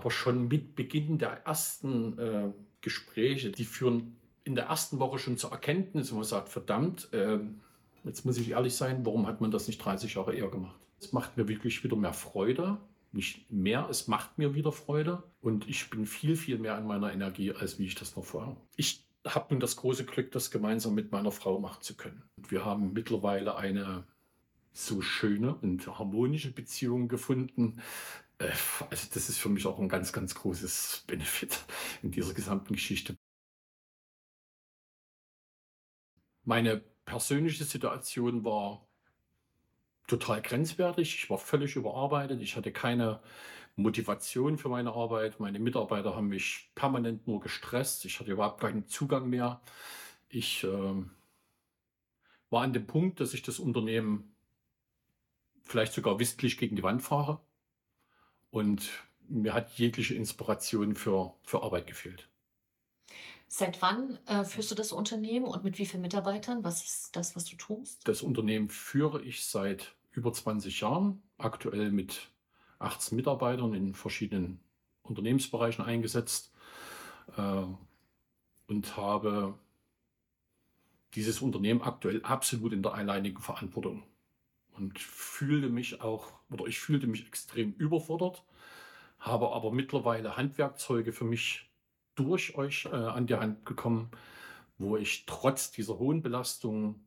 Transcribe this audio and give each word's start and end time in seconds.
aber 0.00 0.10
schon 0.10 0.48
mit 0.48 0.76
Beginn 0.76 1.18
der 1.18 1.44
ersten 1.44 2.18
äh, 2.18 2.52
Gespräche, 2.80 3.50
die 3.50 3.66
führen 3.66 4.16
in 4.44 4.54
der 4.54 4.64
ersten 4.64 4.98
Woche 4.98 5.18
schon 5.18 5.36
zur 5.36 5.52
Erkenntnis, 5.52 6.10
wo 6.10 6.16
man 6.16 6.24
sagt, 6.24 6.48
verdammt, 6.48 7.12
äh, 7.12 7.38
jetzt 8.04 8.24
muss 8.24 8.38
ich 8.38 8.50
ehrlich 8.50 8.74
sein, 8.74 9.04
warum 9.04 9.26
hat 9.26 9.42
man 9.42 9.50
das 9.50 9.66
nicht 9.66 9.84
30 9.84 10.14
Jahre 10.14 10.34
eher 10.34 10.48
gemacht? 10.48 10.80
Es 10.98 11.12
macht 11.12 11.36
mir 11.36 11.48
wirklich 11.48 11.84
wieder 11.84 11.96
mehr 11.96 12.14
Freude. 12.14 12.78
Nicht 13.12 13.50
mehr, 13.50 13.88
es 13.90 14.08
macht 14.08 14.38
mir 14.38 14.54
wieder 14.54 14.72
Freude. 14.72 15.22
Und 15.42 15.68
ich 15.68 15.90
bin 15.90 16.06
viel, 16.06 16.34
viel 16.34 16.58
mehr 16.58 16.76
an 16.76 16.86
meiner 16.86 17.12
Energie, 17.12 17.52
als 17.52 17.78
wie 17.78 17.84
ich 17.84 17.94
das 17.94 18.16
noch 18.16 18.24
vorher. 18.24 18.56
Ich 18.76 19.04
habe 19.26 19.48
nun 19.50 19.60
das 19.60 19.76
große 19.76 20.06
Glück, 20.06 20.30
das 20.32 20.50
gemeinsam 20.50 20.94
mit 20.94 21.12
meiner 21.12 21.30
Frau 21.30 21.60
machen 21.60 21.82
zu 21.82 21.94
können. 21.94 22.22
Wir 22.48 22.64
haben 22.64 22.94
mittlerweile 22.94 23.56
eine 23.56 24.04
so 24.72 25.02
schöne 25.02 25.56
und 25.56 25.86
harmonische 25.86 26.52
Beziehung 26.52 27.08
gefunden. 27.08 27.82
Äh, 28.40 28.50
also 28.90 29.08
das 29.14 29.28
ist 29.28 29.38
für 29.38 29.48
mich 29.48 29.66
auch 29.66 29.78
ein 29.78 29.88
ganz, 29.88 30.12
ganz 30.12 30.34
großes 30.34 31.04
Benefit 31.06 31.60
in 32.02 32.10
dieser 32.10 32.34
gesamten 32.34 32.74
Geschichte. 32.74 33.16
Meine 36.44 36.78
persönliche 37.04 37.64
Situation 37.64 38.44
war 38.44 38.86
total 40.06 40.42
grenzwertig. 40.42 41.14
Ich 41.14 41.30
war 41.30 41.38
völlig 41.38 41.76
überarbeitet. 41.76 42.40
Ich 42.40 42.56
hatte 42.56 42.72
keine 42.72 43.22
Motivation 43.76 44.58
für 44.58 44.68
meine 44.68 44.92
Arbeit. 44.92 45.38
Meine 45.38 45.60
Mitarbeiter 45.60 46.16
haben 46.16 46.28
mich 46.28 46.70
permanent 46.74 47.26
nur 47.28 47.40
gestresst. 47.40 48.04
Ich 48.04 48.18
hatte 48.20 48.32
überhaupt 48.32 48.60
keinen 48.60 48.88
Zugang 48.88 49.28
mehr. 49.28 49.60
Ich 50.28 50.64
äh, 50.64 51.04
war 52.50 52.62
an 52.62 52.72
dem 52.72 52.86
Punkt, 52.86 53.20
dass 53.20 53.34
ich 53.34 53.42
das 53.42 53.58
Unternehmen 53.58 54.34
vielleicht 55.62 55.92
sogar 55.92 56.18
wissentlich 56.18 56.58
gegen 56.58 56.76
die 56.76 56.82
Wand 56.82 57.02
fahre. 57.02 57.40
Und 58.50 58.88
mir 59.28 59.54
hat 59.54 59.70
jegliche 59.78 60.14
Inspiration 60.14 60.94
für, 60.94 61.34
für 61.42 61.62
Arbeit 61.62 61.86
gefehlt. 61.86 62.28
Seit 63.46 63.82
wann 63.82 64.18
äh, 64.26 64.44
führst 64.44 64.70
du 64.70 64.74
das 64.74 64.92
Unternehmen 64.92 65.46
und 65.46 65.64
mit 65.64 65.78
wie 65.78 65.86
vielen 65.86 66.02
Mitarbeitern? 66.02 66.62
Was 66.62 66.84
ist 66.84 67.16
das, 67.16 67.34
was 67.34 67.44
du 67.44 67.56
tust? 67.56 68.06
Das 68.06 68.22
Unternehmen 68.22 68.68
führe 68.68 69.22
ich 69.22 69.44
seit 69.44 69.94
über 70.12 70.32
20 70.32 70.80
Jahren, 70.80 71.22
aktuell 71.38 71.90
mit 71.90 72.28
18 72.78 73.16
Mitarbeitern 73.16 73.74
in 73.74 73.94
verschiedenen 73.94 74.60
Unternehmensbereichen 75.02 75.84
eingesetzt 75.84 76.52
äh, 77.36 77.64
und 78.68 78.96
habe 78.96 79.58
dieses 81.14 81.42
Unternehmen 81.42 81.82
aktuell 81.82 82.22
absolut 82.22 82.72
in 82.72 82.82
der 82.82 82.94
alleinigen 82.94 83.40
Verantwortung 83.40 84.04
und 84.80 84.98
fühlte 84.98 85.68
mich 85.68 86.00
auch, 86.00 86.32
oder 86.50 86.66
ich 86.66 86.80
fühlte 86.80 87.06
mich 87.06 87.26
extrem 87.26 87.74
überfordert, 87.74 88.44
habe 89.18 89.52
aber 89.52 89.72
mittlerweile 89.72 90.36
Handwerkzeuge 90.36 91.12
für 91.12 91.24
mich 91.24 91.70
durch 92.14 92.56
euch 92.56 92.86
äh, 92.86 92.96
an 92.96 93.26
die 93.26 93.34
Hand 93.34 93.64
bekommen, 93.64 94.10
wo 94.78 94.96
ich 94.96 95.26
trotz 95.26 95.70
dieser 95.70 95.98
hohen 95.98 96.22
Belastung 96.22 97.04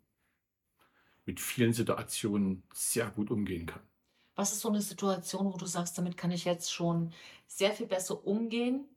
mit 1.26 1.40
vielen 1.40 1.74
Situationen 1.74 2.64
sehr 2.72 3.10
gut 3.10 3.32
umgehen 3.32 3.66
kann. 3.66 3.82
Was 4.36 4.52
ist 4.52 4.62
so 4.62 4.70
eine 4.70 4.82
Situation, 4.82 5.52
wo 5.52 5.58
du 5.58 5.66
sagst, 5.66 5.98
damit 5.98 6.18
kann 6.18 6.32
ich 6.32 6.46
jetzt 6.46 6.72
schon 6.72 7.14
sehr 7.48 7.72
viel 7.72 7.88
besser 7.88 8.26
umgehen, 8.26 8.88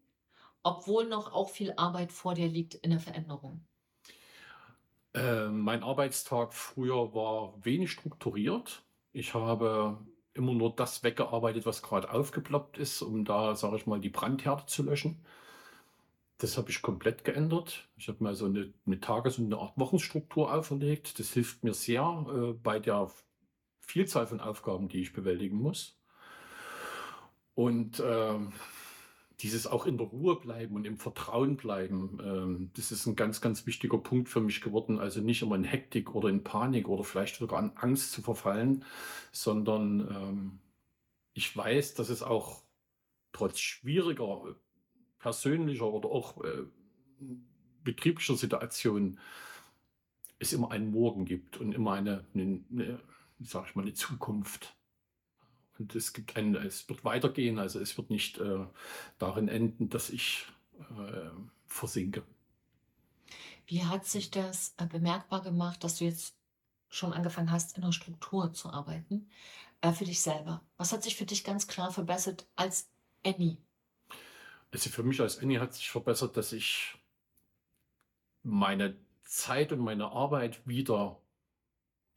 obwohl 0.63 1.07
noch 1.09 1.33
auch 1.33 1.51
viel 1.51 1.73
Arbeit 1.77 2.13
vor 2.13 2.35
dir 2.35 2.49
liegt 2.49 2.75
in 2.75 2.91
der 2.91 3.01
Veränderung? 3.01 3.65
Äh, 5.17 5.49
mein 5.49 5.83
Arbeitstag 5.83 6.53
früher 6.53 7.15
war 7.15 7.55
wenig 7.65 7.91
strukturiert. 7.93 8.85
Ich 9.13 9.33
habe 9.33 9.99
immer 10.35 10.53
nur 10.53 10.77
das 10.77 11.03
weggearbeitet, 11.03 11.65
was 11.65 11.83
gerade 11.83 12.11
aufgeploppt 12.13 12.77
ist, 12.77 13.01
um 13.01 13.25
da, 13.25 13.57
sage 13.57 13.77
ich 13.77 13.87
mal, 13.87 13.99
die 13.99 14.11
Brandherde 14.11 14.67
zu 14.67 14.83
löschen. 14.83 15.25
Das 16.37 16.59
habe 16.59 16.71
ich 16.71 16.83
komplett 16.83 17.25
geändert. 17.25 17.89
Ich 17.97 18.09
habe 18.09 18.23
mal 18.23 18.35
so 18.35 18.45
eine, 18.45 18.75
eine 18.85 19.01
Tages- 19.01 19.39
und 19.39 19.47
eine 19.47 19.57
Art 19.57 19.79
Wochenstruktur 19.79 20.53
auferlegt. 20.53 21.19
Das 21.19 21.33
hilft 21.33 21.65
mir 21.65 21.73
sehr 21.73 22.27
äh, 22.29 22.53
bei 22.53 22.79
der 22.79 23.11
Vielzahl 23.81 24.27
von 24.27 24.41
Aufgaben, 24.41 24.89
die 24.89 25.01
ich 25.01 25.15
bewältigen 25.15 25.57
muss. 25.57 25.99
Und 27.55 28.01
äh, 28.01 28.39
dieses 29.41 29.67
auch 29.67 29.87
in 29.87 29.99
der 29.99 30.07
Ruhe 30.07 30.37
bleiben 30.37 30.77
und 30.77 30.87
im 30.87 30.97
Vertrauen 30.97 31.57
bleiben, 31.57 32.19
ähm, 32.25 32.71
das 32.75 32.91
ist 32.91 33.07
ein 33.07 33.17
ganz, 33.17 33.41
ganz 33.41 33.67
wichtiger 33.67 33.99
Punkt 33.99 34.29
für 34.29 34.41
mich 34.41 34.61
geworden. 34.61 34.99
Also 34.99 35.21
nicht 35.21 35.43
immer 35.43 35.57
in 35.57 35.65
Hektik 35.65 36.15
oder 36.15 36.29
in 36.29 36.43
Panik 36.43 36.89
oder 36.89 37.05
vielleicht 37.05 37.37
sogar 37.37 37.59
an 37.59 37.73
Angst 37.75 38.13
zu 38.13 38.23
verfallen, 38.23 38.85
sondern 39.33 40.01
ähm, 40.01 40.59
ich 41.35 41.55
weiß, 41.55 41.95
dass 41.95 42.09
es 42.09 42.23
auch 42.23 42.63
trotz 43.33 43.59
schwieriger 43.59 44.57
persönlicher 45.19 45.93
oder 45.93 46.09
auch 46.09 46.43
äh, 46.43 46.65
betrieblicher 47.85 48.37
Situation 48.37 49.19
es 50.39 50.53
immer 50.53 50.71
einen 50.71 50.91
Morgen 50.91 51.25
gibt 51.25 51.59
und 51.59 51.73
immer 51.73 51.93
eine, 51.93 52.25
eine, 52.35 52.65
eine 52.71 53.01
sag 53.41 53.69
ich 53.69 53.75
mal, 53.75 53.83
eine 53.83 53.95
Zukunft. 53.95 54.76
Und 55.79 55.95
es 55.95 56.13
gibt 56.13 56.37
ein, 56.37 56.55
es 56.55 56.89
wird 56.89 57.05
weitergehen, 57.05 57.59
also 57.59 57.81
es 57.81 57.97
wird 57.97 58.11
nicht 58.11 58.39
äh, 58.39 58.67
darin 59.19 59.49
enden, 59.49 59.89
dass 59.89 60.11
ich 60.11 60.47
äh, 60.79 61.31
versinke. 61.67 62.23
Wie 63.67 63.85
hat 63.85 64.07
sich 64.07 64.31
das 64.31 64.75
äh, 64.79 64.87
bemerkbar 64.87 65.43
gemacht, 65.43 65.83
dass 65.83 65.97
du 65.97 66.05
jetzt 66.05 66.37
schon 66.89 67.13
angefangen 67.13 67.51
hast, 67.51 67.77
in 67.77 67.83
der 67.83 67.93
Struktur 67.93 68.53
zu 68.53 68.71
arbeiten, 68.71 69.29
äh, 69.81 69.93
für 69.93 70.05
dich 70.05 70.21
selber? 70.21 70.63
Was 70.77 70.93
hat 70.93 71.03
sich 71.03 71.17
für 71.17 71.27
dich 71.27 71.45
ganz 71.45 71.67
klar 71.67 71.91
verbessert 71.91 72.47
als 72.57 72.89
Annie? 73.25 73.59
Also 74.73 74.91
für 74.91 75.03
mich 75.03 75.21
als 75.21 75.39
Annie 75.39 75.61
hat 75.61 75.75
sich 75.75 75.91
verbessert, 75.91 76.37
dass 76.37 76.53
ich 76.53 76.97
meine 78.43 78.97
Zeit 79.25 79.73
und 79.73 79.81
meine 79.81 80.07
Arbeit 80.07 80.67
wieder 80.67 81.21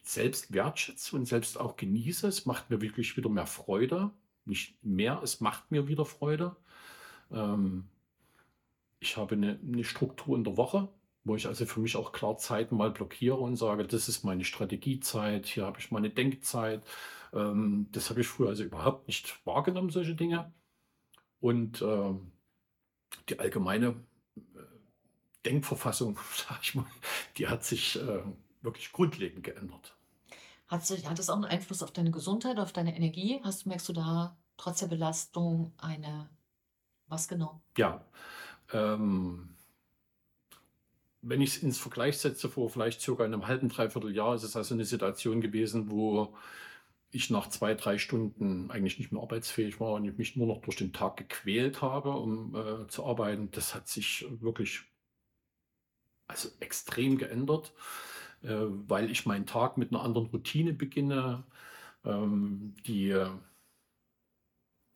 selbst 0.03 0.53
wertschätze 0.53 1.15
und 1.15 1.25
selbst 1.25 1.59
auch 1.59 1.75
genieße. 1.75 2.27
Es 2.27 2.45
macht 2.45 2.69
mir 2.69 2.81
wirklich 2.81 3.17
wieder 3.17 3.29
mehr 3.29 3.45
Freude. 3.45 4.11
Nicht 4.45 4.83
mehr, 4.83 5.21
es 5.23 5.41
macht 5.41 5.71
mir 5.71 5.87
wieder 5.87 6.05
Freude. 6.05 6.55
Ähm, 7.31 7.87
ich 8.99 9.17
habe 9.17 9.35
eine, 9.35 9.59
eine, 9.61 9.83
Struktur 9.83 10.35
in 10.35 10.43
der 10.43 10.57
Woche, 10.57 10.89
wo 11.23 11.35
ich 11.35 11.47
also 11.47 11.65
für 11.65 11.79
mich 11.79 11.95
auch 11.95 12.11
klar 12.11 12.37
Zeiten 12.37 12.75
mal 12.75 12.91
blockiere 12.91 13.37
und 13.37 13.55
sage, 13.55 13.85
das 13.85 14.09
ist 14.09 14.23
meine 14.23 14.43
Strategiezeit, 14.43 15.45
hier 15.45 15.65
habe 15.65 15.79
ich 15.79 15.91
meine 15.91 16.09
Denkzeit. 16.09 16.83
Ähm, 17.33 17.87
das 17.91 18.09
habe 18.09 18.21
ich 18.21 18.27
früher 18.27 18.49
also 18.49 18.63
überhaupt 18.63 19.07
nicht 19.07 19.45
wahrgenommen, 19.45 19.89
solche 19.89 20.15
Dinge. 20.15 20.51
Und 21.39 21.81
äh, 21.81 22.13
die 23.29 23.39
allgemeine 23.39 23.95
äh, 24.35 24.59
Denkverfassung, 25.45 26.19
sag 26.35 26.59
ich 26.63 26.75
mal, 26.75 26.85
die 27.37 27.47
hat 27.47 27.63
sich 27.63 28.01
äh, 28.01 28.23
wirklich 28.61 28.91
grundlegend 28.91 29.43
geändert. 29.43 29.95
Hat, 30.67 30.87
hat 30.89 31.19
das 31.19 31.29
auch 31.29 31.35
einen 31.35 31.45
Einfluss 31.45 31.81
auf 31.81 31.91
deine 31.91 32.11
Gesundheit, 32.11 32.59
auf 32.59 32.71
deine 32.71 32.95
Energie? 32.95 33.41
Hast, 33.43 33.65
merkst 33.65 33.89
du 33.89 33.93
da 33.93 34.37
trotz 34.57 34.79
der 34.79 34.87
Belastung 34.87 35.73
eine, 35.77 36.29
was 37.07 37.27
genau? 37.27 37.61
Ja, 37.77 38.05
ähm, 38.71 39.55
wenn 41.21 41.41
ich 41.41 41.55
es 41.55 41.63
ins 41.63 41.77
Vergleich 41.77 42.17
setze, 42.17 42.49
vor 42.49 42.69
vielleicht 42.69 43.01
circa 43.01 43.23
einem 43.23 43.47
halben, 43.47 43.69
dreiviertel 43.69 44.15
Jahr, 44.15 44.35
ist 44.35 44.43
es 44.43 44.55
also 44.55 44.75
eine 44.75 44.85
Situation 44.85 45.41
gewesen, 45.41 45.89
wo 45.89 46.35
ich 47.11 47.31
nach 47.31 47.49
zwei, 47.49 47.73
drei 47.73 47.97
Stunden 47.97 48.69
eigentlich 48.69 48.99
nicht 48.99 49.11
mehr 49.11 49.21
arbeitsfähig 49.21 49.79
war 49.79 49.93
und 49.93 50.05
ich 50.05 50.17
mich 50.17 50.35
nur 50.35 50.45
noch 50.45 50.61
durch 50.61 50.77
den 50.77 50.93
Tag 50.93 51.17
gequält 51.17 51.81
habe, 51.81 52.11
um 52.11 52.55
äh, 52.55 52.87
zu 52.87 53.05
arbeiten. 53.05 53.49
Das 53.51 53.73
hat 53.73 53.87
sich 53.87 54.27
wirklich 54.29 54.81
also 56.27 56.49
extrem 56.59 57.17
geändert 57.17 57.73
äh, 58.43 58.65
weil 58.87 59.09
ich 59.11 59.25
meinen 59.25 59.45
Tag 59.45 59.77
mit 59.77 59.91
einer 59.91 60.03
anderen 60.03 60.27
Routine 60.27 60.73
beginne. 60.73 61.43
Ähm, 62.05 62.75
die, 62.85 63.15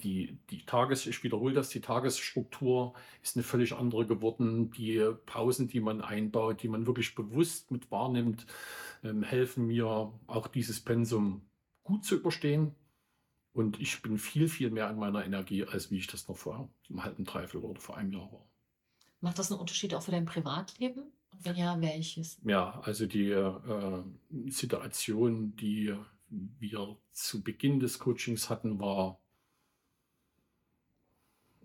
die, 0.02 0.40
die 0.50 0.66
Tages, 0.66 1.08
ich 1.08 1.24
wiederhole 1.24 1.54
das, 1.54 1.70
die 1.70 1.81
Tagesstruktur 1.81 2.94
ist 3.22 3.36
eine 3.36 3.44
völlig 3.44 3.74
andere 3.74 4.06
geworden. 4.06 4.72
Die 4.72 5.01
Pausen, 5.25 5.68
die 5.68 5.80
man 5.80 6.01
einbaut, 6.01 6.62
die 6.63 6.68
man 6.68 6.88
wirklich 6.88 7.16
bewusst 7.16 7.72
mit 7.72 7.90
wahrnimmt, 7.92 8.45
ähm, 9.04 9.24
helfen 9.24 9.68
mir 9.68 10.13
auch 10.28 10.48
dieses 10.48 10.81
Pensum 10.81 11.42
gut 11.84 12.06
zu 12.06 12.16
überstehen. 12.16 12.75
Und 13.54 13.80
ich 13.80 14.01
bin 14.01 14.18
viel, 14.18 14.48
viel 14.48 14.72
mehr 14.72 14.88
an 14.88 14.98
meiner 14.98 15.24
Energie, 15.24 15.63
als 15.63 15.92
wie 15.92 15.98
ich 15.98 16.07
das 16.07 16.28
noch 16.28 16.38
vor 16.38 16.69
einem 16.90 17.04
halben 17.04 17.24
Dreiviertel 17.24 17.69
oder 17.69 17.80
vor 17.80 17.98
einem 17.98 18.12
Jahr 18.12 18.31
war. 18.31 18.48
Macht 19.22 19.40
das 19.40 19.51
einen 19.51 19.60
Unterschied 19.60 19.94
auch 19.94 20.01
für 20.01 20.12
dein 20.12 20.25
Privatleben? 20.25 21.13
Ja, 21.41 21.80
welches? 21.81 22.39
Ja, 22.44 22.80
also 22.81 23.06
die 23.06 23.31
äh, 23.31 24.03
Situation, 24.47 25.56
die 25.56 25.94
wir 26.30 26.97
zu 27.12 27.44
Beginn 27.44 27.80
des 27.80 28.00
Coachings 28.00 28.50
hatten, 28.50 28.80
war 28.80 29.19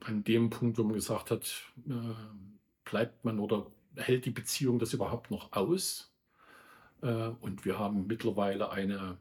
an 0.00 0.24
dem 0.24 0.50
Punkt, 0.50 0.78
wo 0.78 0.84
man 0.84 0.94
gesagt 0.94 1.30
hat, 1.30 1.64
äh, 1.88 2.14
bleibt 2.84 3.24
man 3.24 3.38
oder 3.38 3.70
hält 3.96 4.24
die 4.26 4.30
Beziehung 4.30 4.78
das 4.78 4.92
überhaupt 4.92 5.30
noch 5.30 5.52
aus? 5.52 6.12
Äh, 7.02 7.28
und 7.40 7.64
wir 7.64 7.78
haben 7.78 8.06
mittlerweile 8.06 8.70
eine 8.70 9.18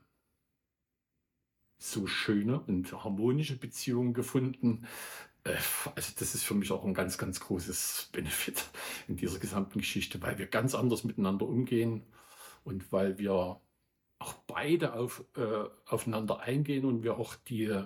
so 1.79 2.07
schöne 2.07 2.59
und 2.61 2.91
harmonische 3.03 3.57
Beziehung 3.57 4.13
gefunden, 4.13 4.85
Äh, 4.85 5.26
also 5.95 6.13
das 6.19 6.35
ist 6.35 6.43
für 6.43 6.53
mich 6.53 6.71
auch 6.71 6.83
ein 6.83 6.93
ganz, 6.93 7.17
ganz 7.17 7.39
großes 7.39 8.09
Benefit 8.11 8.65
in 9.07 9.17
dieser 9.17 9.39
gesamten 9.39 9.79
Geschichte, 9.79 10.21
weil 10.21 10.37
wir 10.37 10.47
ganz 10.47 10.75
anders 10.75 11.03
miteinander 11.03 11.47
umgehen 11.47 12.03
und 12.63 12.91
weil 12.91 13.17
wir 13.17 13.61
auch 14.19 14.33
beide 14.47 14.93
auf, 14.93 15.23
äh, 15.35 15.65
aufeinander 15.85 16.39
eingehen 16.39 16.85
und 16.85 17.03
wir 17.03 17.17
auch 17.17 17.35
die, 17.35 17.83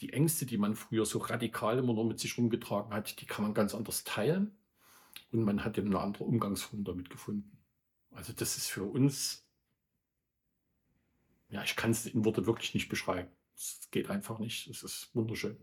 die 0.00 0.12
Ängste, 0.12 0.46
die 0.46 0.58
man 0.58 0.74
früher 0.74 1.06
so 1.06 1.18
radikal 1.18 1.78
immer 1.78 1.94
nur 1.94 2.04
mit 2.04 2.18
sich 2.18 2.36
rumgetragen 2.36 2.92
hat, 2.92 3.20
die 3.20 3.26
kann 3.26 3.44
man 3.44 3.54
ganz 3.54 3.74
anders 3.74 4.04
teilen 4.04 4.56
und 5.32 5.44
man 5.44 5.64
hat 5.64 5.78
eben 5.78 5.88
eine 5.88 6.00
andere 6.00 6.24
Umgangsform 6.24 6.84
damit 6.84 7.10
gefunden. 7.10 7.56
Also 8.10 8.32
das 8.32 8.56
ist 8.56 8.68
für 8.68 8.84
uns, 8.84 9.46
ja, 11.48 11.62
ich 11.62 11.76
kann 11.76 11.90
es 11.90 12.06
in 12.06 12.24
Worte 12.24 12.46
wirklich 12.46 12.74
nicht 12.74 12.88
beschreiben. 12.88 13.30
Es 13.54 13.88
geht 13.90 14.10
einfach 14.10 14.38
nicht. 14.38 14.66
Es 14.68 14.82
ist 14.82 15.14
wunderschön. 15.14 15.56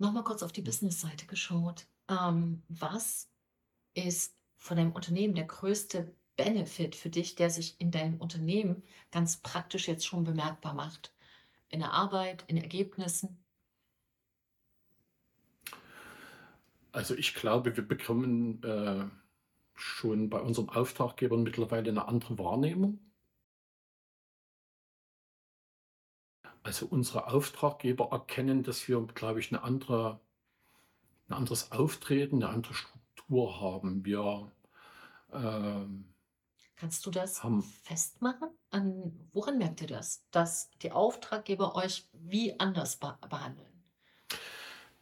Nochmal 0.00 0.24
kurz 0.24 0.42
auf 0.42 0.50
die 0.50 0.62
Business-Seite 0.62 1.26
geschaut. 1.26 1.86
Ähm, 2.08 2.62
was 2.70 3.30
ist 3.92 4.34
von 4.56 4.78
deinem 4.78 4.92
Unternehmen 4.92 5.34
der 5.34 5.44
größte 5.44 6.16
Benefit 6.36 6.96
für 6.96 7.10
dich, 7.10 7.34
der 7.34 7.50
sich 7.50 7.78
in 7.78 7.90
deinem 7.90 8.18
Unternehmen 8.18 8.82
ganz 9.10 9.36
praktisch 9.36 9.88
jetzt 9.88 10.06
schon 10.06 10.24
bemerkbar 10.24 10.72
macht? 10.72 11.12
In 11.68 11.80
der 11.80 11.92
Arbeit, 11.92 12.44
in 12.46 12.56
Ergebnissen? 12.56 13.44
Also 16.92 17.14
ich 17.14 17.34
glaube, 17.34 17.76
wir 17.76 17.86
bekommen 17.86 18.62
äh, 18.62 19.04
schon 19.74 20.30
bei 20.30 20.40
unseren 20.40 20.70
Auftraggebern 20.70 21.42
mittlerweile 21.42 21.90
eine 21.90 22.08
andere 22.08 22.38
Wahrnehmung. 22.38 22.98
Also 26.62 26.86
unsere 26.86 27.28
Auftraggeber 27.28 28.08
erkennen, 28.12 28.62
dass 28.62 28.86
wir, 28.86 29.00
glaube 29.14 29.40
ich, 29.40 29.50
eine 29.50 29.62
andere, 29.62 30.20
ein 31.28 31.34
anderes 31.34 31.72
Auftreten, 31.72 32.42
eine 32.42 32.52
andere 32.52 32.74
Struktur 32.74 33.60
haben. 33.60 34.04
Wir 34.04 34.52
ähm, 35.32 36.10
Kannst 36.76 37.04
du 37.04 37.10
das 37.10 37.42
haben 37.44 37.62
festmachen? 37.62 38.48
An, 38.70 39.28
woran 39.32 39.58
merkt 39.58 39.82
ihr 39.82 39.86
das, 39.86 40.24
dass 40.30 40.70
die 40.82 40.92
Auftraggeber 40.92 41.74
euch 41.74 42.08
wie 42.12 42.58
anders 42.58 42.96
be 42.96 43.18
behandeln? 43.28 43.68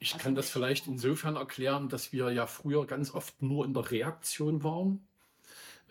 Ich 0.01 0.13
Also 0.15 0.25
kann 0.25 0.35
das 0.35 0.51
vielleicht 0.51 0.87
insofern 0.87 1.37
erklären, 1.37 1.89
dass 1.89 2.13
wir 2.13 2.31
ja 2.33 2.47
früher 2.47 2.87
ganz 2.87 3.13
oft 3.15 3.43
nur 3.43 3.65
in 3.65 3.75
der 3.75 3.91
Reaktion 3.91 4.63
waren. 4.63 5.07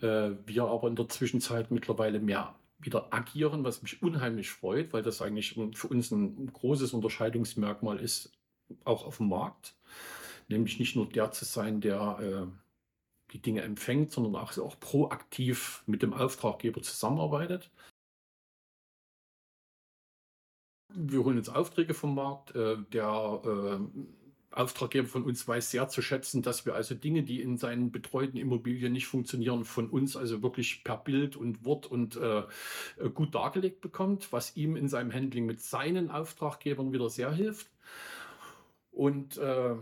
Äh, 0.00 0.32
wir 0.46 0.64
aber 0.64 0.88
in 0.88 0.96
der 0.96 1.08
Zwischenzeit 1.08 1.70
mittlerweile 1.70 2.20
mehr 2.20 2.54
wieder 2.78 3.12
agieren, 3.12 3.64
was 3.64 3.82
mich 3.82 4.02
unheimlich 4.02 4.50
freut, 4.50 4.92
weil 4.92 5.02
das 5.02 5.20
eigentlich 5.20 5.58
für 5.74 5.88
uns 5.88 6.10
ein 6.10 6.52
großes 6.52 6.92
Unterscheidungsmerkmal 6.92 7.98
ist, 7.98 8.32
auch 8.84 9.04
auf 9.04 9.16
dem 9.16 9.28
Markt. 9.28 9.74
Nämlich 10.48 10.78
nicht 10.78 10.96
nur 10.96 11.08
der 11.08 11.32
zu 11.32 11.44
sein, 11.44 11.80
der 11.80 12.18
äh, 12.20 13.32
die 13.32 13.42
Dinge 13.42 13.62
empfängt, 13.62 14.12
sondern 14.12 14.36
auch, 14.36 14.56
auch 14.58 14.78
proaktiv 14.80 15.82
mit 15.86 16.02
dem 16.02 16.14
Auftraggeber 16.14 16.82
zusammenarbeitet. 16.82 17.70
Wir 20.94 21.22
holen 21.22 21.36
uns 21.36 21.48
Aufträge 21.48 21.92
vom 21.92 22.14
Markt. 22.14 22.54
Äh, 22.54 22.78
der 22.92 23.42
äh, 23.44 23.80
Auftraggeber 24.50 25.06
von 25.06 25.24
uns 25.24 25.46
weiß 25.46 25.70
sehr 25.70 25.88
zu 25.88 26.00
schätzen, 26.00 26.42
dass 26.42 26.64
wir 26.64 26.74
also 26.74 26.94
Dinge, 26.94 27.22
die 27.22 27.42
in 27.42 27.58
seinen 27.58 27.92
betreuten 27.92 28.38
Immobilien 28.38 28.92
nicht 28.92 29.06
funktionieren, 29.06 29.64
von 29.64 29.90
uns 29.90 30.16
also 30.16 30.42
wirklich 30.42 30.84
per 30.84 30.96
Bild 30.96 31.36
und 31.36 31.64
Wort 31.64 31.86
und 31.86 32.16
äh, 32.16 32.40
äh, 32.40 33.10
gut 33.12 33.34
dargelegt 33.34 33.80
bekommt, 33.82 34.32
was 34.32 34.56
ihm 34.56 34.76
in 34.76 34.88
seinem 34.88 35.12
Handling 35.12 35.44
mit 35.46 35.60
seinen 35.60 36.10
Auftraggebern 36.10 36.92
wieder 36.92 37.10
sehr 37.10 37.30
hilft. 37.32 37.70
Und 38.90 39.36
äh, 39.36 39.74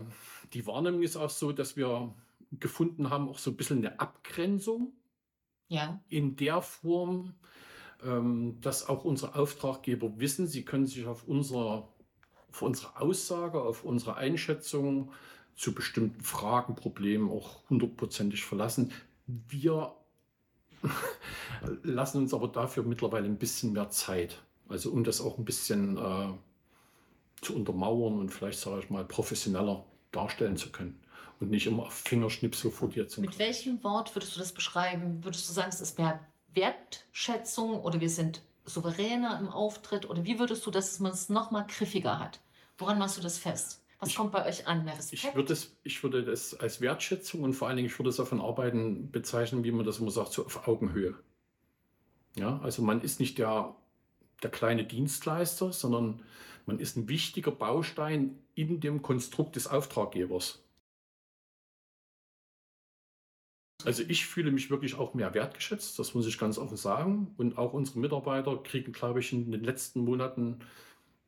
die 0.53 0.67
Wahrnehmung 0.67 1.01
ist 1.01 1.15
auch 1.17 1.29
so, 1.29 1.51
dass 1.51 1.75
wir 1.77 2.13
gefunden 2.51 3.09
haben, 3.09 3.29
auch 3.29 3.39
so 3.39 3.51
ein 3.51 3.57
bisschen 3.57 3.79
eine 3.79 3.99
Abgrenzung 3.99 4.93
Ja, 5.69 6.01
in 6.07 6.35
der 6.35 6.61
Form, 6.61 7.33
ähm, 8.03 8.59
dass 8.61 8.87
auch 8.87 9.05
unsere 9.05 9.35
Auftraggeber 9.35 10.19
wissen, 10.19 10.47
sie 10.47 10.63
können 10.63 10.85
sich 10.85 11.05
auf 11.05 11.27
unsere, 11.27 11.87
auf 12.57 12.63
unsere 12.63 12.99
Aussage, 12.99 13.61
auf 13.61 13.83
unsere 13.83 14.15
Einschätzung 14.15 15.11
zu 15.55 15.73
bestimmten 15.73 16.23
Fragen, 16.23 16.73
Problemen 16.73 17.29
auch 17.29 17.69
hundertprozentig 17.69 18.43
verlassen. 18.45 18.91
Wir 19.27 19.93
lassen 21.83 22.17
uns 22.17 22.33
aber 22.33 22.47
dafür 22.47 22.81
mittlerweile 22.81 23.25
ein 23.25 23.37
bisschen 23.37 23.73
mehr 23.73 23.89
Zeit. 23.91 24.41
Also 24.69 24.89
um 24.89 25.03
das 25.03 25.21
auch 25.21 25.37
ein 25.37 25.45
bisschen 25.45 25.97
äh, 25.97 26.33
zu 27.41 27.55
untermauern 27.55 28.19
und 28.19 28.29
vielleicht, 28.29 28.59
sage 28.59 28.79
ich 28.79 28.89
mal, 28.89 29.05
professioneller 29.05 29.85
darstellen 30.11 30.57
zu 30.57 30.71
können. 30.71 30.99
Und 31.39 31.51
nicht 31.51 31.67
immer 31.67 31.83
auf 31.83 31.93
Fingerschnipsel 31.93 32.71
vor 32.71 32.89
dir 32.89 33.07
zu 33.07 33.21
mit 33.21 33.37
welchem 33.37 33.83
Wort 33.83 34.15
würdest 34.15 34.35
du 34.35 34.39
das 34.39 34.51
beschreiben? 34.51 35.23
Würdest 35.23 35.47
du 35.47 35.53
sagen, 35.53 35.69
es 35.69 35.81
ist 35.81 35.99
mehr 35.99 36.19
Wertschätzung 36.55 37.79
oder 37.81 38.01
wir 38.01 38.09
sind 38.09 38.41
souveräner 38.65 39.39
im 39.39 39.47
Auftritt? 39.47 40.09
Oder 40.09 40.25
wie 40.25 40.39
würdest 40.39 40.65
du, 40.65 40.71
dass 40.71 40.99
man 40.99 41.11
es 41.11 41.29
noch 41.29 41.51
mal 41.51 41.67
griffiger 41.67 42.19
hat? 42.19 42.39
Woran 42.77 42.99
machst 42.99 43.17
du 43.17 43.21
das 43.21 43.37
fest? 43.37 43.83
Was 43.99 44.09
Ich, 44.09 44.15
kommt 44.15 44.31
bei 44.31 44.45
euch 44.45 44.67
an? 44.67 44.85
Mehr 44.85 44.97
ich, 45.11 45.35
würde 45.35 45.53
es, 45.53 45.75
ich 45.83 46.03
würde 46.03 46.23
das 46.23 46.53
als 46.53 46.81
Wertschätzung 46.81 47.43
und 47.43 47.53
vor 47.53 47.67
allen 47.67 47.77
Dingen, 47.77 47.87
ich 47.87 47.97
würde 47.97 48.09
es 48.09 48.19
auf 48.19 48.31
ein 48.31 48.41
Arbeiten 48.41 49.11
bezeichnen, 49.11 49.63
wie 49.63 49.71
man 49.71 49.85
das 49.85 49.99
immer 49.99 50.11
sagt, 50.11 50.33
so 50.33 50.45
auf 50.45 50.67
Augenhöhe. 50.67 51.15
Ja, 52.35 52.59
also 52.61 52.83
man 52.83 53.01
ist 53.01 53.19
nicht 53.19 53.39
der, 53.39 53.75
der 54.43 54.51
kleine 54.51 54.83
Dienstleister, 54.83 55.73
sondern 55.73 56.21
man 56.67 56.79
ist 56.79 56.95
ein 56.97 57.09
wichtiger 57.09 57.51
Baustein 57.51 58.37
in 58.53 58.79
dem 58.79 59.01
Konstrukt 59.01 59.55
des 59.55 59.67
Auftraggebers. 59.67 60.63
Also 63.85 64.03
ich 64.03 64.25
fühle 64.25 64.51
mich 64.51 64.69
wirklich 64.69 64.95
auch 64.95 65.13
mehr 65.13 65.33
wertgeschätzt, 65.33 65.97
das 65.97 66.13
muss 66.13 66.27
ich 66.27 66.37
ganz 66.37 66.57
offen 66.57 66.77
sagen. 66.77 67.33
Und 67.37 67.57
auch 67.57 67.73
unsere 67.73 67.99
Mitarbeiter 67.99 68.57
kriegen, 68.57 68.91
glaube 68.91 69.19
ich, 69.19 69.33
in 69.33 69.51
den 69.51 69.63
letzten 69.63 70.01
Monaten 70.03 70.59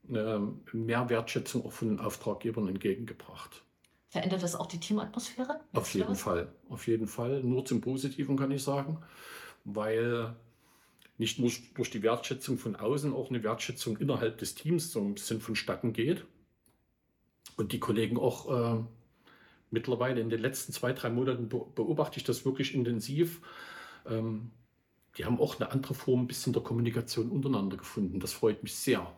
mehr 0.10 1.10
Wertschätzung 1.10 1.66
auch 1.66 1.72
von 1.72 1.90
den 1.90 2.00
Auftraggebern 2.00 2.68
entgegengebracht. 2.68 3.64
Verändert 4.10 4.42
das 4.42 4.56
auch 4.56 4.66
die 4.66 4.80
Teamatmosphäre? 4.80 5.60
Auf 5.74 5.94
jeden? 5.94 6.16
Fall, 6.16 6.52
auf 6.68 6.88
jeden 6.88 7.08
Fall. 7.08 7.44
Nur 7.44 7.64
zum 7.66 7.80
Positiven 7.80 8.38
kann 8.38 8.50
ich 8.52 8.64
sagen, 8.64 9.00
weil 9.66 10.36
nicht 11.20 11.38
nur 11.38 11.52
durch 11.76 11.92
die 11.92 12.02
Wertschätzung 12.02 12.58
von 12.58 12.76
außen, 12.76 13.14
auch 13.14 13.30
eine 13.30 13.44
Wertschätzung 13.44 13.98
innerhalb 13.98 14.40
des 14.40 14.56
Teams 14.56 14.92
so 14.92 15.02
ein 15.02 15.14
bisschen 15.14 15.42
vonstatten 15.42 15.94
geht. 15.94 16.26
Und 17.58 17.72
die 17.72 17.80
Kollegen 17.80 18.18
auch 18.18 18.78
äh, 18.78 18.84
mittlerweile 19.70 20.22
in 20.22 20.30
den 20.30 20.40
letzten 20.40 20.72
zwei, 20.72 20.94
drei 20.94 21.10
Monaten 21.10 21.50
be 21.50 21.64
beobachte 21.76 22.18
ich 22.18 22.24
das 22.24 22.46
wirklich 22.46 22.74
intensiv. 22.74 23.42
Ähm, 24.08 24.52
die 25.18 25.26
haben 25.26 25.40
auch 25.40 25.60
eine 25.60 25.72
andere 25.72 25.94
Form 25.94 26.22
ein 26.22 26.28
bisschen 26.28 26.54
der 26.54 26.64
Kommunikation 26.64 27.30
untereinander 27.30 27.78
gefunden. 27.78 28.20
Das 28.20 28.34
freut 28.34 28.64
mich 28.64 28.76
sehr. 28.76 29.12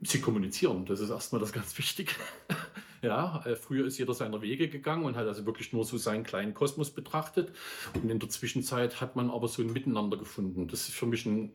Sie 0.00 0.20
kommunizieren, 0.20 0.86
das 0.86 1.00
ist 1.00 1.10
erstmal 1.10 1.40
das 1.40 1.52
ganz 1.52 1.76
Wichtige. 1.76 2.12
Ja, 3.00 3.44
äh, 3.46 3.54
früher 3.54 3.86
ist 3.86 3.98
jeder 3.98 4.12
seiner 4.12 4.42
Wege 4.42 4.68
gegangen 4.68 5.04
und 5.04 5.16
hat 5.16 5.26
also 5.26 5.46
wirklich 5.46 5.72
nur 5.72 5.84
so 5.84 5.96
seinen 5.98 6.24
kleinen 6.24 6.52
Kosmos 6.52 6.90
betrachtet. 6.90 7.52
Und 7.94 8.10
in 8.10 8.18
der 8.18 8.28
Zwischenzeit 8.28 9.00
hat 9.00 9.14
man 9.14 9.30
aber 9.30 9.46
so 9.46 9.62
ein 9.62 9.72
Miteinander 9.72 10.16
gefunden. 10.16 10.66
Das 10.66 10.88
ist 10.88 10.96
für 10.96 11.06
mich 11.06 11.24
ein, 11.24 11.52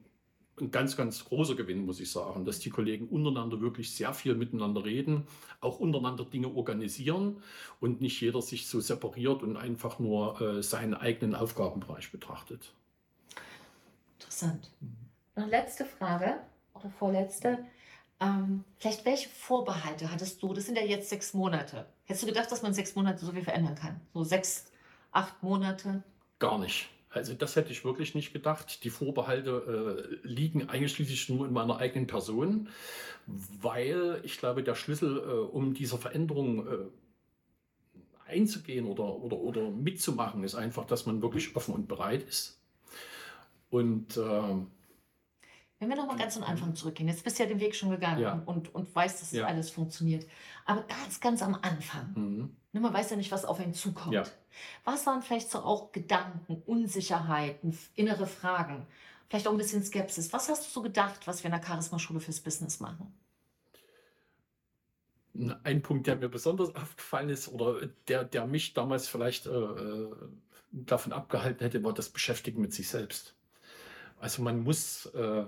ein 0.62 0.72
ganz, 0.72 0.96
ganz 0.96 1.26
großer 1.26 1.56
Gewinn, 1.56 1.86
muss 1.86 2.00
ich 2.00 2.10
sagen, 2.10 2.46
dass 2.46 2.60
die 2.60 2.70
Kollegen 2.70 3.10
untereinander 3.10 3.60
wirklich 3.60 3.94
sehr 3.94 4.14
viel 4.14 4.36
miteinander 4.36 4.86
reden, 4.86 5.28
auch 5.60 5.80
untereinander 5.80 6.24
Dinge 6.24 6.48
organisieren 6.48 7.44
und 7.82 8.00
nicht 8.00 8.22
jeder 8.22 8.42
sich 8.42 8.68
so 8.68 8.80
separiert 8.80 9.44
und 9.44 9.58
einfach 9.58 10.00
nur 10.00 10.40
äh, 10.40 10.64
seinen 10.64 10.94
eigenen 10.94 11.36
Aufgabenbereich 11.36 12.12
betrachtet. 12.12 12.74
Interessant. 14.18 14.72
Noch 15.36 15.48
letzte 15.48 15.84
Frage 15.84 16.38
oder 16.74 16.90
vorletzte. 16.90 17.66
Ähm, 18.20 18.64
vielleicht 18.78 19.06
welche 19.06 19.30
Vorbehalte 19.30 20.12
hattest 20.12 20.42
du? 20.42 20.54
Das 20.54 20.66
sind 20.66 20.78
ja 20.78 20.84
jetzt 20.84 21.10
sechs 21.10 21.34
Monate. 21.34 21.86
Hättest 22.06 22.24
du 22.24 22.28
gedacht, 22.28 22.52
dass 22.52 22.62
man 22.62 22.74
sechs 22.74 22.96
Monate 22.96 23.26
so 23.26 23.32
viel 23.32 23.44
verändern 23.44 23.76
kann? 23.76 24.00
So 24.14 24.24
sechs, 24.24 24.72
acht 25.12 25.42
Monate? 25.44 26.04
Gar 26.40 26.60
nicht. 26.60 26.90
Also 27.10 27.34
das 27.34 27.56
hätte 27.56 27.72
ich 27.72 27.86
wirklich 27.86 28.16
nicht 28.16 28.34
gedacht. 28.34 28.84
Die 28.84 28.90
Vorbehalte 28.90 30.18
äh, 30.24 30.28
liegen 30.28 30.70
eigentlich 30.70 30.94
schließlich 30.94 31.30
nur 31.30 31.46
in 31.46 31.54
meiner 31.54 31.78
eigenen 31.78 32.08
Person, 32.08 32.70
weil 33.28 34.20
ich 34.24 34.38
glaube, 34.38 34.64
der 34.64 34.76
Schlüssel, 34.76 35.18
äh, 35.18 35.22
um 35.22 35.74
dieser 35.74 35.98
Veränderung 35.98 36.68
äh, 36.68 36.72
einzugehen 38.28 38.86
oder, 38.88 39.04
oder, 39.04 39.38
oder 39.38 39.70
mitzumachen, 39.70 40.44
ist 40.44 40.56
einfach, 40.56 40.86
dass 40.86 41.06
man 41.06 41.22
wirklich 41.22 41.56
offen 41.56 41.76
und 41.76 41.88
bereit 41.88 42.24
ist. 42.24 42.60
Und 43.70 44.18
ähm, 44.18 44.68
Wenn 45.84 45.90
wir 45.90 45.98
nochmal 45.98 46.18
ganz 46.18 46.38
am 46.38 46.44
Anfang 46.44 46.76
zurückgehen, 46.76 47.10
jetzt 47.10 47.24
bist 47.24 47.38
du 47.38 47.44
ja 47.44 47.50
den 47.50 47.60
Weg 47.60 47.76
schon 47.76 47.90
gegangen 47.90 48.22
ja, 48.22 48.42
und, 48.46 48.74
und, 48.74 48.96
weißt, 48.96 49.22
dass 49.22 49.32
das 49.32 49.40
ja, 49.40 49.46
alles 49.46 49.70
funktioniert. 49.70 50.26
Aber 50.66 50.84
ganz, 50.84 51.20
ganz 51.20 51.44
am 51.44 51.56
Anfang, 51.62 52.14
mhm, 52.16 52.56
ne, 52.72 52.80
man 52.80 52.94
weiß 52.94 53.10
ja 53.10 53.18
nicht, 53.18 53.32
was 53.32 53.44
auf 53.44 53.60
einen 53.60 53.74
ja. 53.74 53.78
zukommt. 53.78 54.32
Was 54.86 55.06
waren 55.06 55.22
vielleicht 55.22 55.52
so 55.52 55.60
auch 55.60 55.92
Gedanken, 55.92 56.62
Unsicherheiten, 56.66 57.78
innere 57.96 58.28
Fragen? 58.28 58.88
vielleicht 59.34 59.48
auch 59.48 59.52
ein 59.54 59.58
bisschen 59.58 59.84
Skepsis. 59.84 60.32
Was 60.32 60.48
hast 60.48 60.64
du 60.64 60.70
so 60.70 60.84
gedacht, 60.84 61.26
was 61.26 61.44
wir 61.44 61.52
in 61.52 61.60
der 61.60 61.66
Charisma-Schule 61.66 62.20
fürs 62.20 62.40
Business 62.40 62.80
machen? 62.80 63.12
Ein 65.64 65.82
Punkt, 65.82 66.06
der 66.06 66.18
mir 66.18 66.30
besonders 66.30 66.76
aufgefallen 66.76 67.30
ist 67.30 67.48
oder 67.48 67.88
der, 68.08 68.26
der 68.26 68.46
mich 68.46 68.76
damals 68.76 69.08
vielleicht 69.08 69.48
äh, 69.48 69.50
äh, 69.50 70.12
davon 70.72 71.14
abgehalten 71.14 71.64
hätte, 71.64 71.84
war 71.84 71.94
das 71.96 72.10
Beschäftigen 72.10 72.62
mit 72.62 72.76
sich 72.76 72.88
selbst. 72.88 73.34
Also 74.20 74.44
man 74.44 74.60
muss, 74.64 75.08
äh, 75.08 75.46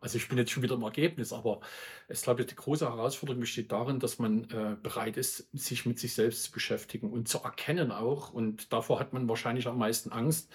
also 0.00 0.16
ich 0.16 0.28
bin 0.28 0.38
jetzt 0.38 0.50
schon 0.50 0.62
wieder 0.62 0.76
im 0.76 0.82
Ergebnis, 0.82 1.32
aber 1.32 1.60
es 2.06 2.22
glaube 2.22 2.42
ich, 2.42 2.46
die 2.46 2.54
große 2.54 2.86
Herausforderung 2.86 3.40
besteht 3.40 3.72
darin, 3.72 3.98
dass 3.98 4.18
man 4.18 4.44
äh, 4.50 4.76
bereit 4.82 5.16
ist, 5.16 5.48
sich 5.52 5.86
mit 5.86 5.98
sich 5.98 6.14
selbst 6.14 6.44
zu 6.44 6.52
beschäftigen 6.52 7.10
und 7.10 7.28
zu 7.28 7.38
erkennen 7.38 7.90
auch, 7.90 8.32
und 8.32 8.72
davor 8.72 9.00
hat 9.00 9.12
man 9.12 9.28
wahrscheinlich 9.28 9.66
am 9.66 9.78
meisten 9.78 10.12
Angst, 10.12 10.50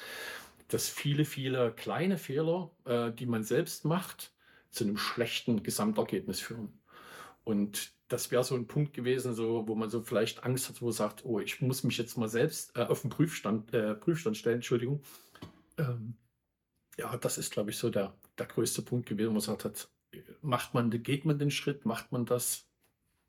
dass 0.70 0.90
viele, 0.90 1.26
viele 1.26 1.72
kleine 1.74 2.18
Fehler, 2.18 2.72
äh, 2.86 3.12
die 3.12 3.26
man 3.26 3.44
selbst 3.44 3.86
macht, 3.86 4.34
zu 4.72 4.86
einem 4.86 4.98
schlechten 4.98 5.62
Gesamtergebnis 5.62 6.40
führen. 6.40 6.80
Und 7.44 7.92
das 8.08 8.32
wäre 8.32 8.44
so 8.44 8.56
ein 8.56 8.68
Punkt 8.68 8.94
gewesen, 8.94 9.34
so, 9.34 9.68
wo 9.68 9.76
man 9.76 9.90
so 9.90 10.02
vielleicht 10.02 10.44
Angst 10.44 10.70
hat, 10.70 10.82
wo 10.82 10.86
man 10.86 10.94
sagt, 10.94 11.26
oh, 11.26 11.40
ich 11.40 11.62
muss 11.62 11.84
mich 11.84 11.98
jetzt 11.98 12.18
mal 12.18 12.30
selbst 12.30 12.76
äh, 12.76 12.84
auf 12.84 13.02
den 13.02 13.10
Prüfstand, 13.10 13.74
äh, 13.74 13.96
Prüfstand 13.96 14.38
stellen, 14.38 14.56
Entschuldigung. 14.56 15.02
Ähm, 15.78 16.16
ja, 16.98 17.18
das 17.18 17.38
ist, 17.38 17.52
glaube 17.52 17.72
ich, 17.72 17.78
so 17.78 17.90
der, 17.90 18.16
der 18.44 18.54
größte 18.54 18.82
Punkt 18.82 19.08
gewesen, 19.08 19.30
wo 19.30 19.34
man 19.34 19.42
sagt 19.42 19.66
hat, 19.66 19.90
macht 20.42 20.74
man, 20.74 20.90
geht 21.04 21.26
man 21.26 21.40
den 21.40 21.52
Schritt, 21.52 21.86
macht 21.86 22.12
man 22.12 22.26
das? 22.26 22.68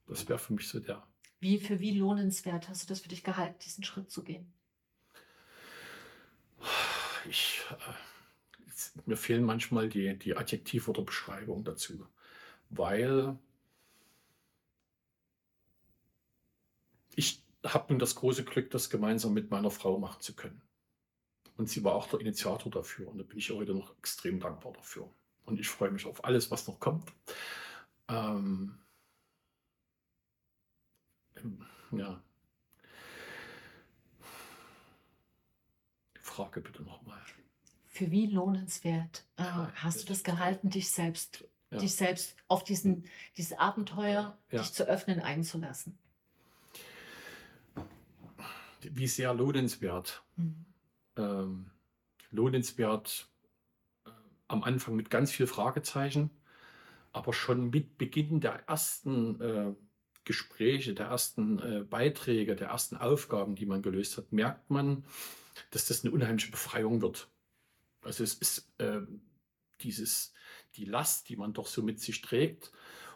Das 0.07 0.29
wäre 0.29 0.39
für 0.39 0.53
mich 0.53 0.69
so 0.69 0.81
der. 0.81 1.07
Wie, 1.41 1.59
für 1.59 1.81
wie 1.81 1.97
lohnenswert 1.97 2.69
hast 2.69 2.83
du 2.83 2.87
das 2.89 3.01
für 3.01 3.09
dich 3.09 3.23
gehalten, 3.23 3.59
diesen 3.65 3.85
Schritt 3.85 4.11
zu 4.11 4.23
gehen? 4.25 4.53
Ich, 7.29 7.63
äh, 7.71 9.01
mir 9.07 9.17
fehlen 9.17 9.45
manchmal 9.45 9.89
die, 9.89 10.19
die 10.19 10.37
Adjektive 10.37 10.91
oder 10.91 11.03
Beschreibung 11.03 11.65
dazu, 11.65 12.07
weil 12.71 13.39
ich 17.15 17.43
habe 17.65 17.93
nun 17.93 17.99
das 17.99 18.15
große 18.15 18.45
Glück, 18.45 18.71
das 18.71 18.91
gemeinsam 18.91 19.33
mit 19.33 19.51
meiner 19.51 19.71
Frau 19.71 19.99
machen 19.99 20.21
zu 20.21 20.35
können. 20.35 20.61
Und 21.57 21.69
sie 21.69 21.85
war 21.85 21.95
auch 21.95 22.09
der 22.09 22.21
Initiator 22.21 22.71
dafür. 22.71 23.09
Und 23.09 23.19
da 23.19 23.25
bin 23.25 23.39
ich 23.39 23.51
heute 23.51 23.75
noch 23.75 23.97
extrem 23.99 24.41
dankbar 24.41 24.73
dafür. 24.73 25.09
Und 25.45 25.61
ich 25.61 25.69
freue 25.69 25.91
mich 25.91 26.07
auf 26.07 26.25
alles, 26.25 26.51
was 26.51 26.67
noch 26.67 26.81
kommt. 26.81 27.13
Ähm, 28.09 28.79
ähm 31.37 31.65
ja. 31.93 32.23
Frage 36.21 36.61
bitte 36.61 36.83
nochmal. 36.83 37.21
Für 37.87 38.11
wie 38.11 38.27
lohnenswert 38.27 39.25
äh, 39.37 39.43
ja, 39.43 39.73
hast 39.77 40.03
du 40.03 40.07
das 40.07 40.25
gehalten, 40.25 40.71
dich 40.71 40.91
selbst, 40.91 41.45
ja. 41.71 41.79
dich 41.79 41.95
selbst 41.95 42.35
auf 42.49 42.65
diesen, 42.65 43.05
dieses 43.37 43.57
Abenteuer, 43.57 44.37
ja. 44.51 44.61
dich 44.61 44.73
zu 44.73 44.89
öffnen, 44.89 45.21
einzulassen? 45.21 45.97
wie 48.93 49.07
sehr 49.07 49.33
lohnenswert. 49.33 50.23
Mhm. 50.37 50.67
Ähm, 51.17 51.71
lohnenswert 52.31 53.29
äh, 54.05 54.11
am 54.49 54.63
Anfang 54.65 54.97
mit 54.97 55.11
ganz 55.11 55.31
viel 55.31 55.47
Fragezeichen, 55.47 56.31
aber 57.13 57.33
schon 57.33 57.71
mit 57.71 57.99
Beginn 57.99 58.41
der 58.41 58.69
ersten 58.69 59.41
äh, 59.41 59.75
Gespräche, 60.25 60.95
der 60.95 61.07
ersten 61.07 61.59
äh, 61.59 61.85
Beiträge, 61.85 62.57
der 62.57 62.69
ersten 62.69 62.97
Aufgaben, 62.97 63.55
die 63.55 63.67
man 63.67 63.83
gelöst 63.83 64.17
hat, 64.17 64.33
merkt 64.33 64.71
man, 64.71 65.05
dass 65.71 65.87
das 65.87 66.05
eine 66.05 66.13
unheimliche 66.13 66.51
Befreiung 66.51 67.03
wird. 67.03 67.29
Also 68.03 68.25
es 68.25 68.35
ist 68.35 68.73
äh, 68.79 69.01
dieses, 69.81 70.33
die 70.77 70.85
Last, 70.85 71.29
die 71.29 71.37
man 71.37 71.53
doch 71.53 71.67
so 71.67 71.83
mit 71.83 72.01
sich 72.01 72.21
trägt, 72.23 72.73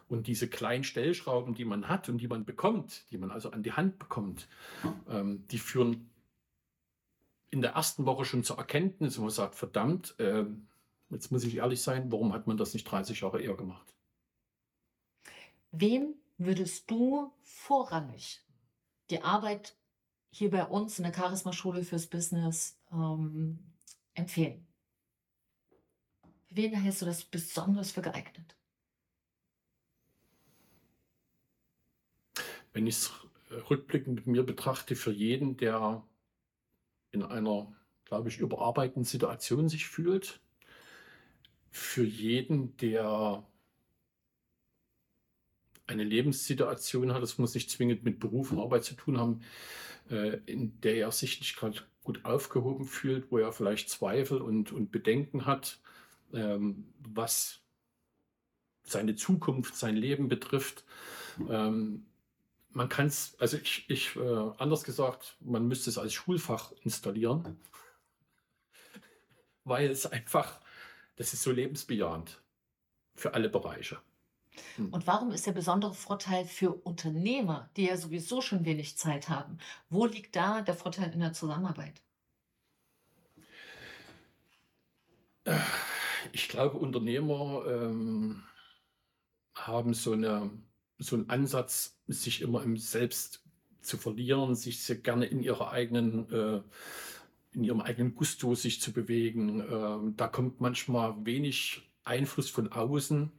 und 0.09 0.27
diese 0.27 0.49
kleinen 0.49 0.85
Stellschrauben, 0.85 1.55
die 1.55 1.65
man 1.65 1.89
hat 1.89 2.09
und 2.09 2.19
die 2.19 2.29
man 2.29 2.45
bekommt, 2.45 3.05
die 3.11 3.19
man 3.19 3.31
also 3.31 3.51
an 3.51 3.63
die 3.63 3.73
Hand 3.73 3.99
bekommt, 3.99 4.49
ähm, 5.09 5.47
die 5.49 5.59
führen 5.59 6.11
in 7.51 7.63
der 7.63 7.73
ersten 7.73 8.07
Woche 8.07 8.25
schon 8.25 8.45
zur 8.45 8.59
Erkenntnis, 8.59 9.19
wo 9.19 9.23
man 9.23 9.31
sagt, 9.31 9.55
verdammt, 9.55 10.19
äh, 10.19 10.45
jetzt 11.11 11.33
muss 11.33 11.45
ich 11.45 11.57
ehrlich 11.57 11.83
sein, 11.83 12.13
warum 12.13 12.33
hat 12.33 12.47
man 12.47 12.57
das 12.57 12.75
nicht 12.75 12.85
30 12.85 13.21
Jahre 13.21 13.41
eher 13.41 13.57
gemacht? 13.57 13.95
Wem 15.71 16.15
würdest 16.37 16.91
du 16.91 17.33
vorrangig 17.43 18.43
die 19.11 19.23
Arbeit 19.23 19.77
hier 20.31 20.51
bei 20.51 20.65
uns 20.65 20.99
in 20.99 21.05
der 21.05 21.15
Charisma-Schule 21.15 21.85
fürs 21.85 22.07
Business 22.07 22.79
ähm, 22.93 23.59
empfehlen? 24.15 24.67
Wen 26.51 26.75
hältst 26.75 27.03
du 27.03 27.07
das 27.07 27.25
besonders 27.25 27.91
für 27.91 28.03
geeignet? 28.03 28.59
wenn 32.79 32.87
ich 32.87 32.97
es 32.97 33.13
rückblickend 33.71 34.15
mit 34.15 34.27
mir 34.29 34.45
betrachte, 34.45 34.95
für 34.95 35.11
jeden, 35.11 35.57
der 35.57 36.07
in 37.13 37.23
einer, 37.23 37.73
glaube 38.05 38.29
ich, 38.29 38.39
überarbeitenden 38.39 39.05
Situation 39.05 39.69
sich 39.69 39.87
fühlt, 39.87 40.41
für 41.71 42.05
jeden, 42.05 42.77
der 42.79 43.47
eine 45.87 46.05
Lebenssituation 46.05 47.13
hat, 47.13 47.23
das 47.23 47.39
muss 47.39 47.55
nicht 47.55 47.71
zwingend 47.71 48.05
mit 48.05 48.21
Beruf 48.21 48.53
und 48.53 48.59
Arbeit 48.59 48.85
zu 48.85 48.95
tun 48.95 49.19
haben, 49.19 49.41
äh, 50.11 50.39
in 50.47 50.81
der 50.81 50.97
er 50.97 51.13
sich 51.13 51.41
nicht 51.41 51.57
gerade 51.57 51.81
gut 52.03 52.25
aufgehoben 52.25 52.87
fühlt, 52.87 53.31
wo 53.31 53.39
er 53.39 53.53
vielleicht 53.53 53.91
Zweifel 53.91 54.41
und, 54.41 54.73
und 54.73 54.91
Bedenken 54.91 55.47
hat, 55.47 55.81
ähm, 56.33 56.93
was 57.01 57.61
seine 58.83 59.15
Zukunft, 59.17 59.77
sein 59.77 59.97
Leben 59.97 60.29
betrifft. 60.29 60.85
Ähm, 61.49 62.07
man 62.71 62.89
kann 62.89 63.07
es, 63.07 63.37
also 63.39 63.57
ich, 63.57 63.89
ich 63.89 64.17
äh, 64.17 64.51
anders 64.59 64.85
gesagt, 64.85 65.37
man 65.41 65.67
müsste 65.67 65.91
es 65.91 65.99
als 65.99 66.13
Schulfach 66.13 66.73
installieren, 66.83 67.59
weil 69.65 69.91
es 69.91 70.07
einfach, 70.07 70.61
das 71.17 71.33
ist 71.33 71.43
so 71.43 71.51
lebensbejahend 71.51 72.41
für 73.15 73.35
alle 73.35 73.49
Bereiche. 73.49 73.99
Hm. 74.77 74.93
Und 74.93 75.07
warum 75.07 75.31
ist 75.31 75.47
der 75.47 75.53
besondere 75.53 75.95
Vorteil 75.95 76.45
für 76.45 76.73
Unternehmer, 76.73 77.71
die 77.77 77.87
ja 77.87 77.97
sowieso 77.97 78.41
schon 78.41 78.65
wenig 78.65 78.97
Zeit 78.97 79.29
haben? 79.29 79.59
Wo 79.89 80.07
liegt 80.07 80.37
da 80.37 80.63
der 80.63 80.75
Vorteil 80.75 81.13
in 81.13 81.21
der 81.21 81.33
Zusammenarbeit? 81.33 82.03
Ich 86.33 86.49
glaube, 86.49 86.79
Unternehmer 86.79 87.65
ähm, 87.67 88.43
haben 89.55 89.95
so 89.95 90.13
eine 90.13 90.51
so 90.99 91.17
ein 91.17 91.31
Ansatz, 91.31 91.97
sich 92.07 92.43
immer 92.43 92.63
im 92.63 92.77
Selbst 92.77 93.45
zu 93.81 93.97
verlieren, 93.97 94.55
sich 94.55 94.83
sehr 94.83 94.97
gerne 94.97 95.27
in 95.27 95.41
ihrer 95.41 95.71
eigenen, 95.71 96.31
äh, 96.31 96.63
in 97.53 97.65
ihrem 97.65 97.81
eigenen 97.81 98.15
Gusto 98.15 98.55
sich 98.55 98.81
zu 98.81 98.93
bewegen. 98.93 99.61
Ähm, 99.61 100.15
da 100.17 100.29
kommt 100.29 100.61
manchmal 100.61 101.15
wenig 101.25 101.83
Einfluss 102.05 102.51
von 102.51 102.73
außen. 102.73 103.33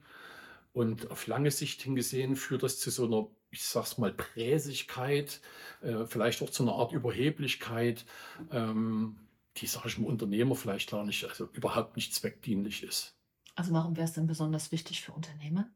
Und 0.71 1.11
auf 1.11 1.27
lange 1.27 1.51
Sicht 1.51 1.81
hingesehen 1.81 2.35
führt 2.35 2.63
das 2.63 2.79
zu 2.79 2.89
so 2.91 3.05
einer, 3.05 3.27
ich 3.51 3.63
sag's 3.63 3.97
mal, 3.97 4.13
Präsigkeit, 4.13 5.41
äh, 5.81 6.05
vielleicht 6.05 6.41
auch 6.41 6.49
zu 6.49 6.63
einer 6.63 6.73
Art 6.73 6.93
Überheblichkeit, 6.93 8.05
ähm, 8.51 9.17
die, 9.57 9.67
sage 9.67 9.89
ich 9.89 9.97
mal, 9.97 10.07
Unternehmer 10.07 10.55
vielleicht 10.55 10.91
gar 10.91 11.03
nicht, 11.03 11.25
also 11.25 11.49
überhaupt 11.53 11.95
nicht 11.95 12.13
zweckdienlich 12.13 12.83
ist. 12.83 13.15
Also 13.55 13.73
warum 13.73 13.97
wäre 13.97 14.05
es 14.05 14.13
denn 14.13 14.27
besonders 14.27 14.71
wichtig 14.71 15.01
für 15.01 15.11
Unternehmer? 15.11 15.69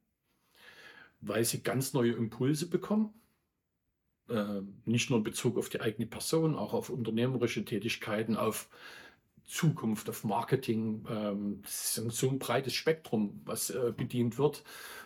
Weil 1.25 1.43
sie 1.43 1.63
ganz 1.63 1.93
neue 1.93 2.13
Impulse 2.13 2.69
bekommen. 2.69 3.13
Äh, 4.29 4.61
nicht 4.85 5.09
nur 5.09 5.19
in 5.19 5.23
Bezug 5.23 5.57
auf 5.57 5.69
die 5.69 5.81
eigene 5.81 6.07
Person, 6.07 6.55
auch 6.55 6.73
auf 6.73 6.89
unternehmerische 6.89 7.65
Tätigkeiten, 7.65 8.37
auf 8.37 8.69
Zukunft, 9.45 10.09
auf 10.09 10.23
Marketing. 10.23 11.05
Ähm, 11.09 11.61
das 11.63 11.97
ist 11.97 12.17
so 12.17 12.29
ein 12.29 12.39
breites 12.39 12.73
Spektrum, 12.73 13.41
was 13.45 13.69
äh, 13.69 13.93
bedient 13.95 14.37
wird. 14.37 14.63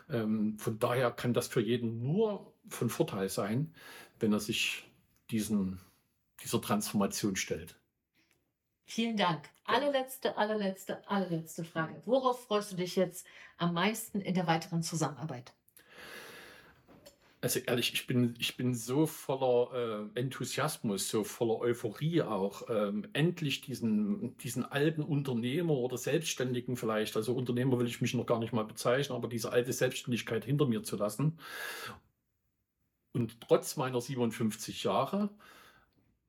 Ähm, 0.09 0.57
von 0.59 0.79
daher 0.79 1.12
kann 1.12 1.33
das 1.33 1.47
für 1.47 1.62
jeden 1.62 2.03
nur 2.03 2.53
von 2.69 2.89
Vorteil 2.89 3.29
sein, 3.29 3.74
wenn 4.19 4.33
er 4.33 4.39
sich 4.39 4.86
diesen, 5.31 5.79
dieser 6.43 6.62
Transformation 6.62 7.36
stellt. 7.36 7.79
Vielen 8.86 9.17
Dank. 9.17 9.50
Allerletzte, 9.65 10.38
allerletzte, 10.38 11.05
allerletzte 11.09 11.65
Frage. 11.65 12.01
Worauf 12.05 12.45
freust 12.45 12.71
du 12.71 12.75
dich 12.77 12.95
jetzt 12.95 13.27
am 13.57 13.74
meisten 13.74 14.21
in 14.21 14.33
der 14.33 14.47
weiteren 14.47 14.81
Zusammenarbeit? 14.81 15.53
Also 17.39 17.60
ehrlich, 17.60 17.94
ich 17.94 18.08
bin, 18.08 18.34
ich 18.39 18.58
bin 18.58 18.74
so 18.74 19.06
voller 19.06 20.10
äh, 20.15 20.20
Enthusiasmus, 20.20 21.08
so 21.08 21.24
voller 21.24 21.60
Euphorie 21.60 22.24
auch, 22.24 22.63
ähm, 22.67 23.08
endlich 23.13 23.62
diesen, 23.62 24.36
diesen 24.38 24.65
alten 24.65 25.03
Unternehmer 25.03 25.75
oder 25.75 25.98
Selbstständigen 26.00 26.75
vielleicht, 26.77 27.15
also 27.15 27.36
Unternehmer 27.36 27.79
will 27.79 27.86
ich 27.86 28.01
mich 28.01 28.15
noch 28.15 28.25
gar 28.25 28.39
nicht 28.39 28.53
mal 28.53 28.63
bezeichnen, 28.65 29.15
aber 29.15 29.27
diese 29.27 29.51
alte 29.51 29.72
Selbstständigkeit 29.72 30.46
hinter 30.46 30.65
mir 30.65 30.82
zu 30.82 30.96
lassen. 30.98 31.38
Und 33.13 33.39
trotz 33.41 33.77
meiner 33.77 34.01
57 34.01 34.84
Jahre 34.84 35.29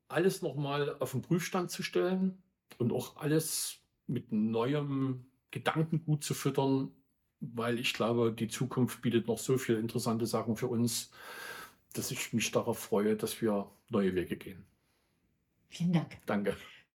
alles 0.08 0.42
nochmal 0.42 0.96
auf 1.00 1.12
den 1.12 1.22
Prüfstand 1.22 1.70
zu 1.70 1.82
stellen 1.82 2.42
und 2.78 2.92
auch 2.92 3.16
alles 3.16 3.78
mit 4.06 4.32
neuem 4.32 5.26
Gedankengut 5.50 6.24
zu 6.24 6.34
füttern, 6.34 6.92
weil 7.40 7.78
ich 7.78 7.94
glaube, 7.94 8.32
die 8.32 8.48
Zukunft 8.48 9.02
bietet 9.02 9.26
noch 9.28 9.38
so 9.38 9.58
viele 9.58 9.78
interessante 9.78 10.26
Sachen 10.26 10.56
für 10.56 10.68
uns, 10.68 11.10
dass 11.94 12.10
ich 12.10 12.32
mich 12.32 12.50
darauf 12.50 12.78
freue, 12.78 13.16
dass 13.16 13.40
wir 13.42 13.70
neue 13.90 14.14
Wege 14.14 14.36
gehen. 14.36 14.64
Vielen 15.70 15.92
Dank. 15.92 16.16
Danke. 16.26 16.56